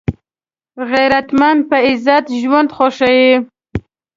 [0.91, 3.31] غیرتمند په عزت ژوند خوښوي